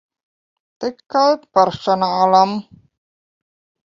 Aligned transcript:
Tikai 0.83 1.35
personālam. 1.57 2.55